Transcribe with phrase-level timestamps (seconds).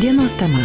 [0.00, 0.58] Dienos tema.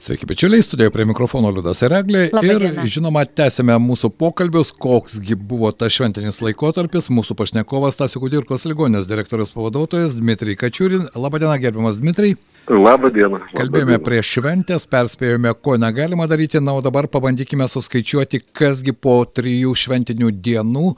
[0.00, 2.22] Sveiki, bičiuliai, studijoje prie mikrofono Liudas ir Eglė.
[2.34, 2.84] Labai Ir diena.
[2.90, 7.06] žinoma, tęsime mūsų pokalbius, koksgi buvo tas šventinis laikotarpis.
[7.14, 11.06] Mūsų pašnekovas Tasio Kudirkos ligonės direktorius pavaduotojas Dmitrij Kačiurin.
[11.14, 12.34] Labadiena, gerbiamas Dmitrij.
[12.68, 13.40] Labą dieną.
[13.54, 14.04] Kalbėjome Labą dieną.
[14.06, 20.30] prieš šventės, perspėjome, ko negalima daryti, na, o dabar pabandykime suskaičiuoti, kasgi po trijų šventinių
[20.42, 20.88] dienų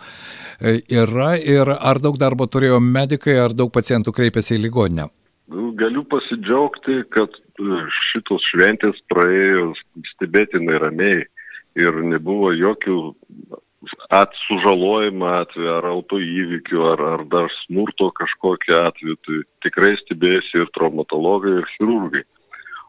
[0.61, 5.09] e, yra ir ar daug darbo turėjo medikai, ar daug pacientų kreipėsi į ligoninę.
[5.53, 9.75] Galiu pasidžiaugti, kad e, šitos šventės praėjo
[10.15, 11.27] stebėtinai ramiai
[11.77, 12.97] ir nebuvo jokių
[14.09, 19.19] at sužalojimo atveju ar autoįvykių ar, ar dar smurto kažkokio atveju.
[19.27, 22.24] Tai tikrai stebėjosi ir traumatologai, ir chirurgai.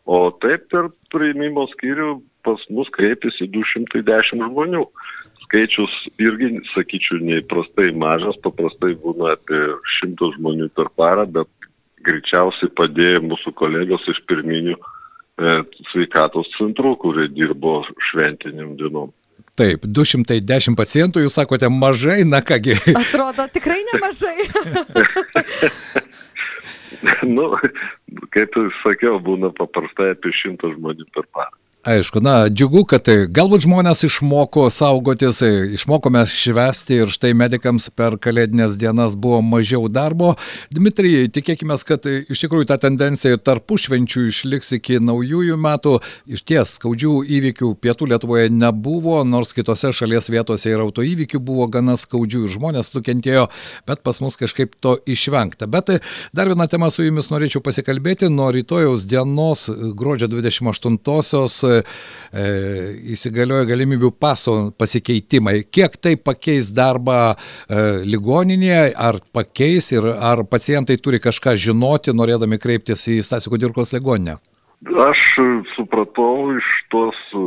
[0.05, 4.85] O taip per priimimo skyrių pas mus kreipėsi 210 žmonių.
[5.45, 5.91] Skaičius
[6.21, 9.61] irgi, sakyčiau, neįprastai mažas, paprastai būna apie
[9.99, 11.49] 100 žmonių per parą, bet
[12.05, 15.55] greičiausiai padėjo mūsų kolegos iš pirminių e,
[15.91, 19.13] sveikatos centrų, kurie dirbo šventiniam dienom.
[19.55, 22.75] Taip, 210 pacientų, jūs sakote mažai, na kągi.
[22.91, 24.49] Atrodo tikrai nemažai.
[27.35, 27.53] nu,
[28.35, 31.55] kaip ir sakiau, būna paprastai apie šimtą žmonių per parą.
[31.85, 37.91] Aišku, na, džiugu, kad e, galbūt žmonės išmoko saugotis, e, išmokome švesti ir štai medikams
[37.93, 40.31] per kalėdinės dienas buvo mažiau darbo.
[40.73, 45.99] Dmitrijai, tikėkime, kad e, iš tikrųjų ta tendencija tarpų švenčių išliks iki naujųjų metų.
[46.25, 51.99] Iš ties skaudžių įvykių pietų Lietuvoje nebuvo, nors kitose šalies vietose ir autoįvykių buvo gana
[52.01, 53.45] skaudžių ir žmonės nukentėjo,
[53.85, 55.69] bet pas mus kažkaip to išvengta.
[55.69, 55.93] Bet
[56.33, 58.33] dar vieną temą su jumis norėčiau pasikalbėti.
[58.33, 61.74] Nuo rytojaus dienos, gruodžio 28-osios, e,
[63.15, 65.63] įsigalioja galimybių paso pasikeitimai.
[65.71, 67.35] Kiek tai pakeis darbą e,
[68.03, 74.37] ligoninėje, ar pakeis ir ar pacientai turi kažką žinoti, norėdami kreiptis į Stasio Kudirkos ligoninę?
[75.05, 75.45] Aš e,
[75.75, 77.45] supratau iš tos e,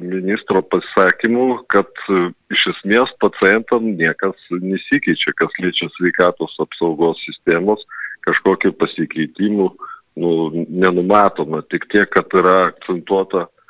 [0.00, 7.84] ministro pasisakymų, kad e, iš esmės pacientam niekas nesikeičia, kas liečia sveikatos apsaugos sistemos,
[8.26, 9.72] kažkokiu pasikeitimu
[10.16, 10.30] nu,
[10.68, 11.62] nenumatoma.
[11.70, 13.61] Tik tiek, kad yra akcentuota e,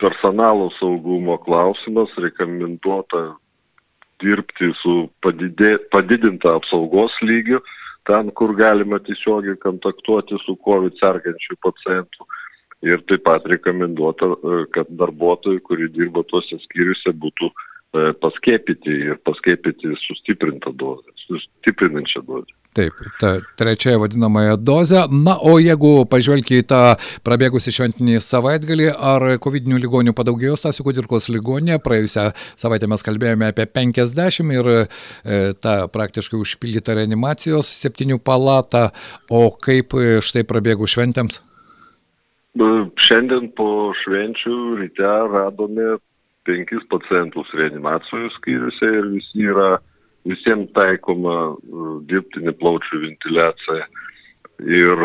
[0.00, 3.34] personalo saugumo klausimas, rekomenduota
[4.22, 4.94] dirbti su
[5.24, 7.60] padidė, padidinta apsaugos lygiu,
[8.08, 12.28] ten, kur galima tiesiogiai kontaktuoti su COVID sergančių pacientų.
[12.84, 14.28] Ir taip pat rekomenduota,
[14.76, 17.54] kad darbuotojai, kurie dirba tuose skyriuose, būtų e,
[18.22, 22.52] paskėpyti ir paskėpyti sustiprintą dozę, sustiprinančią dozę.
[22.74, 25.04] Taip, ta trečia vadinamąją dozę.
[25.10, 26.80] Na, o jeigu pažvelgia į tą
[27.22, 31.78] prabėgusi šventinį savaitgalį, ar COVID ligonių padaugėjo Stasio Kudirkos ligonė?
[31.78, 34.80] Praėjusią savaitę mes kalbėjome apie 50 ir e,
[35.54, 38.88] tą praktiškai užpildytą reanimacijos septynių palatą.
[39.30, 41.38] O kaip e, štai prabėgų šventėms?
[42.58, 42.72] E,
[43.06, 45.94] Šiandien po švenčių ryte radome
[46.46, 49.70] penkis pacientus reanimacijos skyriuose ir visi yra,
[50.28, 51.54] visiems taikoma e,
[52.10, 53.84] dirbtinė plaučių ventiliacija
[54.64, 54.96] ir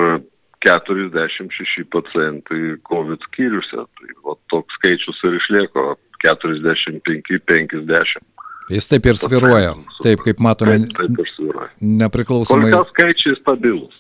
[0.66, 3.86] 46 pacientai COVID skyriuose.
[4.00, 5.86] Tai va, toks skaičius ir išlieko
[6.26, 8.28] 45-50.
[8.70, 9.72] Jis taip ir sviruoja,
[10.04, 11.72] taip kaip matome, Taip, taip ir svyruoja.
[11.80, 12.70] Kol nepriklausomai.
[12.76, 13.96] kas skaičiai stabilus.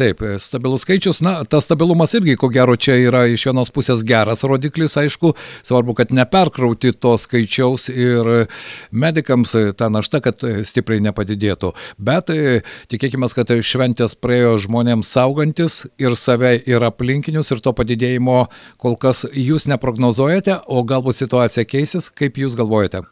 [0.00, 4.00] Taip, e, stabilus skaičius, na, tas stabilumas irgi, ko gero, čia yra iš vienos pusės
[4.08, 8.30] geras rodiklis, aišku, svarbu, kad neperkrauti to skaičiaus ir
[8.88, 11.74] medikams e, ta našta, kad e, stipriai nepadidėtų.
[12.00, 18.46] Bet e, tikėkime, kad šventės praėjo žmonėms saugantis ir save, ir aplinkinius, ir to padidėjimo
[18.80, 23.04] kol kas jūs neprognozuojate, o galbūt situacija keisis, kaip jūs galvojate?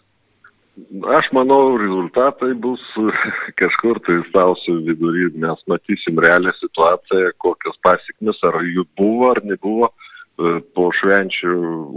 [1.19, 2.83] Aš manau, rezultatai bus
[3.61, 5.29] kažkur tai sausio vidury.
[5.35, 11.55] Mes matysim realią situaciją, kokios pasiekmes, ar jų buvo ar nebuvo e, po švenčių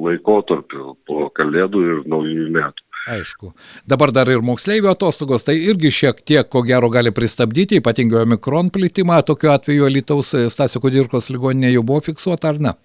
[0.08, 2.88] laikotarpiu, po kalėdų ir naujųjų metų.
[3.12, 3.52] Aišku.
[3.90, 8.70] Dabar dar ir moksleivių atostogos, tai irgi šiek tiek, ko gero, gali pristabdyti, ypatingai omikron
[8.74, 9.24] plitimą.
[9.26, 12.76] Tokiu atveju Lietuvos Stasio Kudirkos ligoninė jau buvo fiksuota ar ne?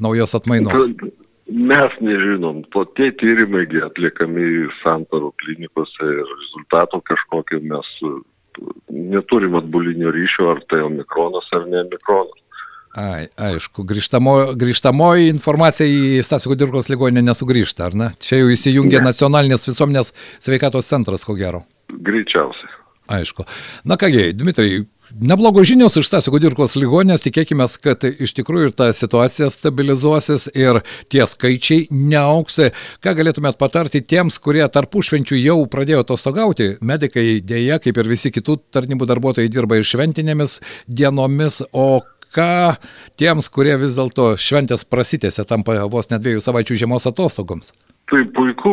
[0.00, 0.88] Naujos atmainos.
[1.48, 8.10] Mes nežinom, po tie tyrimai gi atliekami santarų klinikose ir rezultato kažkokio mes e,
[8.92, 12.44] neturim atbulinio ryšio, ar tai omikronas ar ne omikronas.
[12.98, 18.08] Ai, aišku, grįžtamo, grįžtamoji informacija į Stasio Kudirkos ligoninę nesugrįžta, ar ne?
[18.20, 19.08] Čia jau įsijungia Ne.
[19.08, 20.12] nacionalinės visuomenės
[20.42, 21.62] sveikatos centras, ko gero.
[21.88, 22.74] Greičiausiai.
[23.08, 23.44] Aišku.
[23.88, 24.82] Na kągi, Dmitrai,
[25.14, 30.80] neblogos žinios iš Stasio Kudirkos ligonės, tikėkime, kad iš tikrųjų ta situacija stabilizuosis ir
[31.12, 32.60] tie skaičiai neauks.
[33.04, 36.70] Ką galėtumėt patarti tiems, kurie tarpų švenčių jau pradėjo atostogauti?
[36.80, 42.00] Medikai dėja, kaip ir visi kitų tarnybų darbuotojai, dirba ir šventinėmis dienomis, o
[42.34, 42.76] ką
[43.18, 47.72] tiems, kurie vis dėlto šventės prasitėse tampa vos ne dviejų savaičių žiemos atostogoms?
[48.08, 48.70] Tai puiku,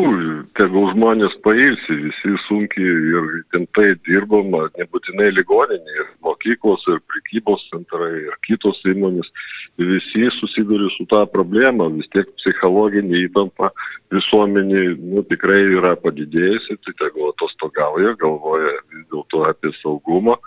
[0.56, 8.14] tegul žmonės pailsi, visi sunkiai ir tintai dirbama, nebūtinai ligoninė, ir mokyklos, ir prekybos centrai,
[8.22, 9.28] ir kitos įmonės,
[9.76, 13.74] visi susiduria su tą problemą, vis tiek psichologinė įtampa
[14.16, 20.40] visuomenė nu, tikrai yra padidėjusi, tai tegul atostogauja, galvoja vis dėlto apie saugumą.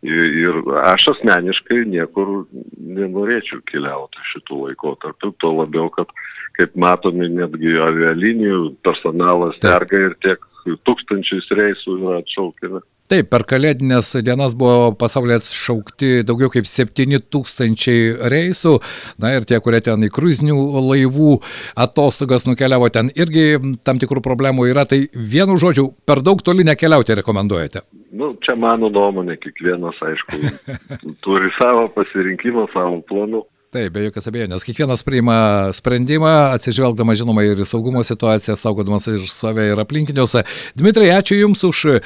[0.00, 2.46] Ir, ir aš asmeniškai niekur
[2.80, 6.08] nenorėčiau keliauti šitų laikotarpių, to labiau, kad
[6.56, 10.49] kaip matome, netgi avialinijų personalas serga ir tiek
[10.88, 12.82] tūkstančiais reisų yra atšaukiami.
[13.10, 18.76] Taip, per kalėdinės dienas buvo pasaulyje atšaukti daugiau kaip 7 tūkstančiai reisų.
[19.18, 20.54] Na ir tie, kurie ten į kruizinių
[20.86, 21.32] laivų
[21.74, 24.86] atostogas nukeliavo, ten irgi tam tikrų problemų yra.
[24.86, 27.82] Tai vienu žodžiu, per daug toli nekeliauti rekomenduojate.
[28.14, 30.38] Nu, čia mano nuomonė, kiekvienas, aišku,
[31.26, 33.42] turi savo pasirinkimą, savo planų.
[33.70, 34.64] Taip, be jokios abejonės.
[34.66, 35.34] Kiekvienas priima
[35.78, 40.34] sprendimą, atsižvelgdama žinoma ir į saugumo situaciją, saugodamas ir save ir aplinkinius.
[40.74, 42.00] Dmitrai, ačiū Jums už e,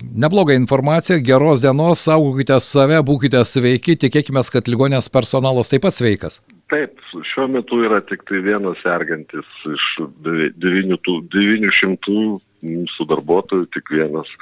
[0.00, 6.40] neblogą informaciją, geros dienos, saugokite save, būkite sveiki, tikėkime, kad ligonės personalas taip pat sveikas.
[6.72, 6.96] Taip,
[7.34, 9.44] šiuo metu yra tik tai vienas sergantis
[9.76, 9.92] iš
[10.24, 12.16] 900
[12.64, 14.32] mūsų darbuotojų, tik vienas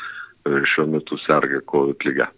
[0.45, 2.29] šiuo metu serga COVID lyga.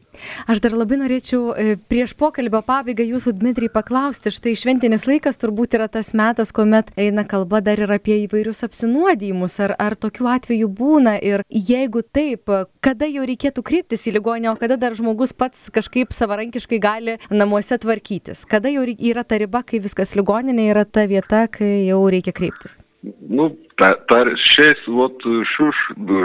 [0.46, 1.54] Aš dar labai norėčiau
[1.90, 4.30] prieš pokalbio pabaigą jūsų, Dmitrijai, paklausti.
[4.34, 9.58] Štai šventinis laikas turbūt yra tas metas, kuomet eina kalba dar ir apie įvairius apsinuodijimus.
[9.66, 11.16] Ar, ar tokių atvejų būna?
[11.18, 12.52] Ir jeigu taip,
[12.84, 17.78] kada jau reikėtų kreiptis į ligonę, o kada dar žmogus pats kažkaip savarankiškai gali namuose
[17.82, 18.46] tvarkytis?
[18.46, 22.84] Kada jau yra ta riba, kai viskas ligoninė yra ta vieta, kai jau reikia kreiptis?
[23.04, 25.68] Nu, ta, ta, šiais, vat, šių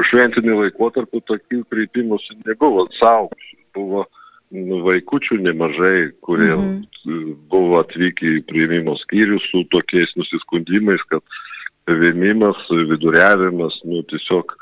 [0.07, 3.57] šventinį laikotarpį tokių kreipimųsi nebuvo saugusių.
[3.75, 4.05] Buvo
[4.55, 7.35] nu, vaikučių nemažai, kurie mm -hmm.
[7.51, 11.23] buvo atvykę į prieimimo skyrių su tokiais nusiskundimais, kad
[11.89, 14.55] vėmimas, viduriavimas, nu, tiesiog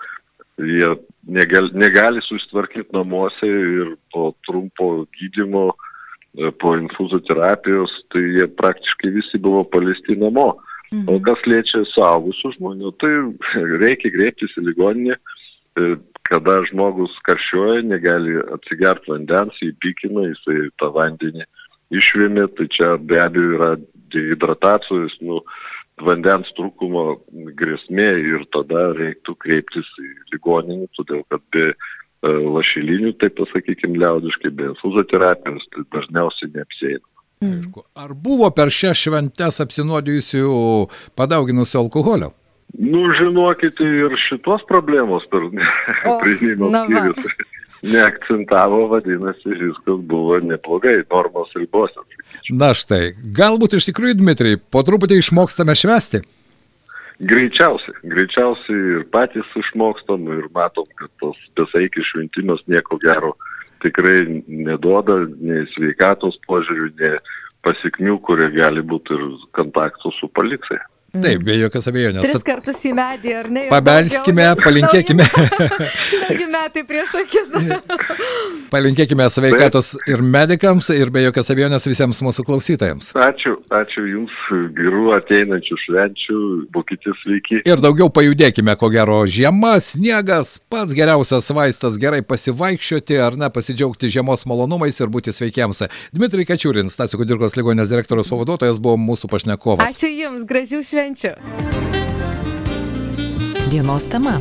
[0.58, 0.96] jie
[1.28, 5.72] negali, negali susitvarkyti namuose ir po trumpo gydimo,
[6.62, 10.56] po infuzoterapijos, tai jie praktiškai visi buvo palisti namo.
[10.92, 11.08] Mhm.
[11.12, 13.14] O kas liečia suaugusių žmonių, tai
[13.84, 15.18] reikia kreiptis į ligoninę,
[16.28, 21.46] kada žmogus karščiuoja, negali atsigerti vandens, įpykina, jisai tą vandenį
[21.96, 23.70] išvėmė, tai čia be abejo yra
[24.14, 25.42] dehidratacijos, nu,
[26.04, 27.06] vandens trūkumo
[27.58, 31.72] grėsmė ir tada reiktų kreiptis į ligoninį, todėl kad be
[32.26, 37.06] lašelinių, taip pasakykime, liaudiškai, be infuzoterapijos, tai dažniausiai neapsėina.
[37.44, 37.84] Aišku.
[37.94, 40.48] Ar buvo per šią šventes apsinuodijusių
[41.18, 42.32] padauginusių alkoholio?
[42.78, 45.46] Nu, žinokite, ir šitos problemos per
[46.24, 47.38] priėmimo skyrius
[47.94, 52.02] neakcentavo, vadinasi, viskas buvo neblogai, normos ribose.
[52.50, 56.24] Na štai, galbūt iš tikrųjų, Dmitrai, po truputį išmokstame švesti?
[57.18, 63.34] Greičiausiai, greičiausiai ir patys išmokstam ir matom, kad tas besaikis šventimas nieko gero
[63.84, 67.18] tikrai neduoda nei sveikatos požiūrių, nei
[67.66, 69.26] pasikmių, kurie gali būti ir
[69.58, 70.84] kontaktų su policija.
[71.18, 72.26] Taip, be jokios abejonės.
[72.26, 73.64] Tris kartus į medį, ar ne?
[73.72, 75.26] Pabelskime, palinkėkime.
[76.28, 77.54] Nauji metai prieš akis.
[78.72, 83.12] palinkėkime sveikatos ir medikams, ir be jokios abejonės visiems mūsų klausytojams.
[83.28, 84.36] Ačiū, ačiū Jums,
[84.78, 86.42] gerų ateinančių švenčių,
[86.76, 87.62] būkite sveiki.
[87.68, 94.12] Ir daugiau pajudėkime, ko gero, žiema, sniegas, pats geriausias vaistas gerai pasivaikščioti ar ne, pasidžiaugti
[94.14, 95.86] žiemos malonumais ir būti sveikiems.
[96.16, 99.96] Dmitrai Kačiūrins, Stasio Kudirkos ligonės direktoriaus pavaduotojas, buvo mūsų pašnekovas.
[99.96, 101.36] Ačiū Jums, gražių švenčių.
[103.72, 104.40] Dienos tema.